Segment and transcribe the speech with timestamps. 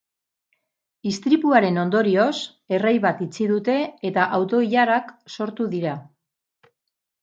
[1.11, 2.33] Istripuaren ondorioz,
[2.79, 3.79] errei bat itxi dute
[4.13, 5.99] eta auto-ilarak sortu dira.